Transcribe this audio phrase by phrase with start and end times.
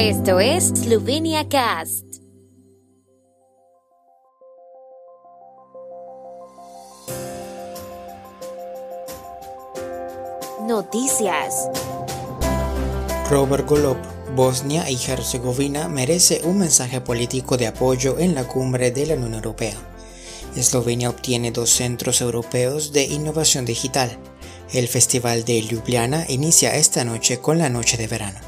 [0.00, 2.04] Esto es Slovenia Cast.
[10.68, 11.68] Noticias.
[13.28, 13.96] Robert Golob,
[14.36, 19.34] Bosnia y Herzegovina merece un mensaje político de apoyo en la cumbre de la Unión
[19.34, 19.74] Europea.
[20.54, 24.16] Eslovenia obtiene dos centros europeos de innovación digital.
[24.72, 28.47] El Festival de Ljubljana inicia esta noche con la Noche de Verano.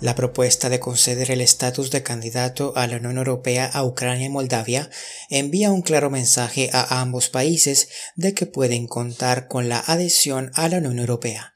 [0.00, 4.28] La propuesta de conceder el estatus de candidato a la Unión Europea a Ucrania y
[4.28, 4.90] Moldavia
[5.28, 10.68] envía un claro mensaje a ambos países de que pueden contar con la adhesión a
[10.68, 11.52] la Unión Europea,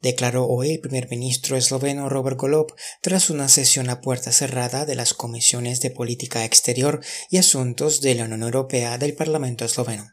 [0.00, 2.72] declaró hoy el primer ministro esloveno Robert Golob
[3.02, 8.14] tras una sesión a puerta cerrada de las comisiones de política exterior y asuntos de
[8.14, 10.12] la Unión Europea del Parlamento esloveno.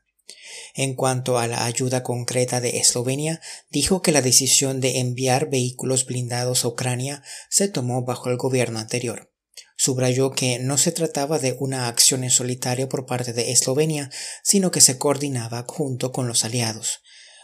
[0.78, 3.42] En cuanto a la ayuda concreta de Eslovenia,
[3.72, 8.78] dijo que la decisión de enviar vehículos blindados a Ucrania se tomó bajo el gobierno
[8.78, 9.34] anterior.
[9.76, 14.12] Subrayó que no se trataba de una acción en solitario por parte de Eslovenia,
[14.44, 17.02] sino que se coordinaba junto con los aliados.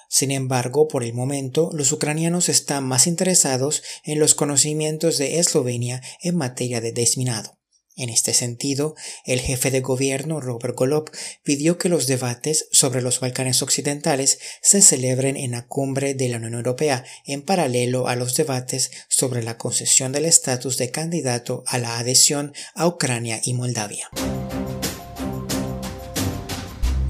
[0.10, 6.04] Sin embargo, por el momento, los ucranianos están más interesados en los conocimientos de Eslovenia
[6.22, 7.58] en materia de desminado.
[7.96, 11.12] En este sentido, el jefe de gobierno Robert Golob
[11.44, 16.38] pidió que los debates sobre los Balcanes occidentales se celebren en la cumbre de la
[16.38, 21.78] Unión Europea en paralelo a los debates sobre la concesión del estatus de candidato a
[21.78, 24.10] la adhesión a Ucrania y Moldavia.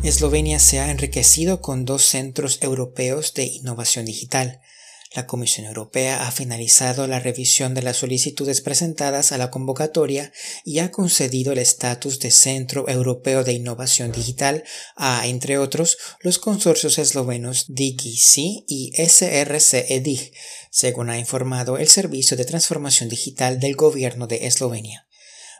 [0.03, 4.59] Eslovenia se ha enriquecido con dos centros europeos de innovación digital,
[5.13, 10.33] la Comisión Europea ha finalizado la revisión de las solicitudes presentadas a la convocatoria
[10.65, 14.63] y ha concedido el estatus de Centro Europeo de Innovación Digital
[14.95, 20.33] a, entre otros, los consorcios eslovenos DigiC y SRC EDIG,
[20.71, 25.05] según ha informado el Servicio de Transformación Digital del Gobierno de Eslovenia.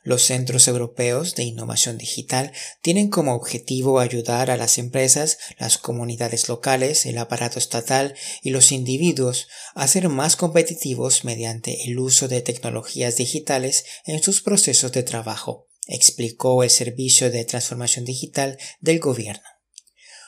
[0.06, 2.52] Los centros europeos de innovación digital
[2.82, 8.74] tienen como objetivo ayudar a las empresas, las comunidades locales, el aparato estatal y los
[8.74, 15.04] individuos a ser más competitivos mediante el uso de tecnologías digitales en sus procesos de
[15.04, 19.44] trabajo, explicó el Servicio de Transformación Digital del Gobierno.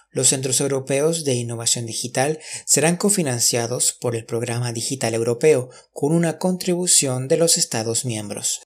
[0.09, 6.38] Los centros europeos de innovación digital serán cofinanciados por el Programa Digital Europeo con una
[6.38, 8.61] contribución de los Estados miembros.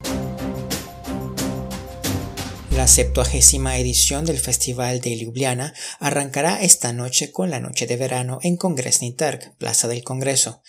[2.80, 8.40] La septuagésima edición del Festival de Ljubljana arrancará esta noche con la noche de verano
[8.42, 10.62] en Kongresni Trg, Plaza del Congreso.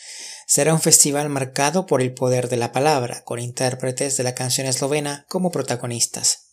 [0.44, 4.66] Será un festival marcado por el poder de la palabra, con intérpretes de la canción
[4.66, 6.49] eslovena como protagonistas.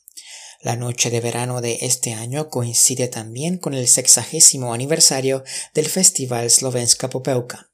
[0.61, 6.51] La noche de verano de este año coincide también con el sexagésimo aniversario del Festival
[6.51, 7.71] Slovenska Popeuka.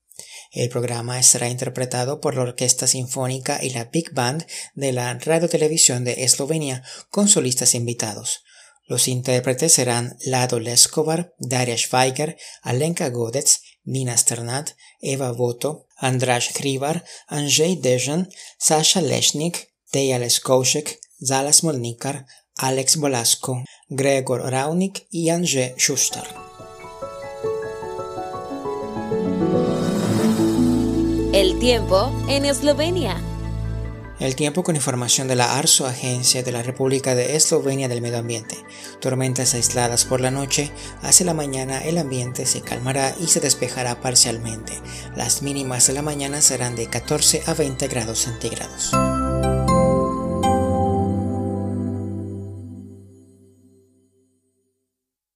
[0.54, 5.50] El programa será interpretado por la Orquesta Sinfónica y la Big Band de la Radio
[5.50, 8.44] Televisión de Eslovenia con solistas invitados.
[8.86, 13.48] Los intérpretes serán Lado Leskovar, Daria Schweiger, Alenka Godec,
[13.84, 22.28] Nina Sternat, Eva Voto, Andras Krivar, Andrzej Dejan, Sasha Leshnik, Teja Leskoušek, Zala Smolnikar,
[22.58, 26.53] Alex Bolasko, Gregor Raunik y Andrzej Schuster.
[31.34, 33.20] El tiempo en Eslovenia.
[34.20, 38.20] El tiempo con información de la ARSO, Agencia de la República de Eslovenia del Medio
[38.20, 38.64] Ambiente.
[39.00, 44.00] Tormentas aisladas por la noche, hacia la mañana el ambiente se calmará y se despejará
[44.00, 44.80] parcialmente.
[45.16, 48.92] Las mínimas de la mañana serán de 14 a 20 grados centígrados.